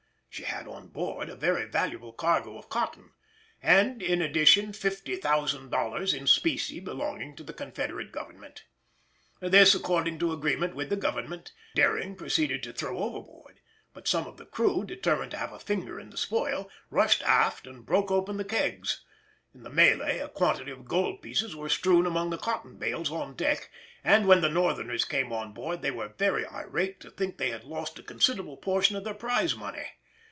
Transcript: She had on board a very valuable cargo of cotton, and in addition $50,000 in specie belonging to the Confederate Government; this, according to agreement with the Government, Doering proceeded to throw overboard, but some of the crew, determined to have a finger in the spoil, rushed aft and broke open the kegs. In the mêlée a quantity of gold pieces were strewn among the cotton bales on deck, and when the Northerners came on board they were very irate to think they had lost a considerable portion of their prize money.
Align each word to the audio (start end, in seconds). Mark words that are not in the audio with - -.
She 0.33 0.43
had 0.43 0.65
on 0.65 0.87
board 0.87 1.27
a 1.27 1.35
very 1.35 1.65
valuable 1.67 2.13
cargo 2.13 2.57
of 2.57 2.69
cotton, 2.69 3.11
and 3.61 4.01
in 4.01 4.21
addition 4.21 4.71
$50,000 4.71 6.13
in 6.17 6.25
specie 6.25 6.79
belonging 6.79 7.35
to 7.35 7.43
the 7.43 7.51
Confederate 7.51 8.13
Government; 8.13 8.63
this, 9.41 9.75
according 9.75 10.19
to 10.19 10.31
agreement 10.31 10.73
with 10.73 10.87
the 10.89 10.95
Government, 10.95 11.51
Doering 11.75 12.15
proceeded 12.15 12.63
to 12.63 12.71
throw 12.71 12.99
overboard, 12.99 13.59
but 13.93 14.07
some 14.07 14.25
of 14.25 14.37
the 14.37 14.45
crew, 14.45 14.85
determined 14.85 15.31
to 15.31 15.37
have 15.37 15.51
a 15.51 15.59
finger 15.59 15.99
in 15.99 16.11
the 16.11 16.17
spoil, 16.17 16.69
rushed 16.89 17.21
aft 17.23 17.67
and 17.67 17.85
broke 17.85 18.09
open 18.09 18.37
the 18.37 18.45
kegs. 18.45 19.03
In 19.53 19.63
the 19.63 19.69
mêlée 19.69 20.23
a 20.23 20.29
quantity 20.29 20.71
of 20.71 20.85
gold 20.85 21.21
pieces 21.21 21.57
were 21.57 21.67
strewn 21.67 22.05
among 22.05 22.29
the 22.29 22.37
cotton 22.37 22.77
bales 22.77 23.11
on 23.11 23.35
deck, 23.35 23.69
and 24.01 24.25
when 24.29 24.39
the 24.39 24.47
Northerners 24.49 25.03
came 25.03 25.33
on 25.33 25.51
board 25.51 25.81
they 25.81 25.91
were 25.91 26.07
very 26.07 26.45
irate 26.45 27.01
to 27.01 27.11
think 27.11 27.35
they 27.37 27.49
had 27.51 27.65
lost 27.65 27.99
a 27.99 28.03
considerable 28.03 28.55
portion 28.55 28.95
of 28.95 29.03
their 29.03 29.13
prize 29.13 29.57
money. 29.57 29.87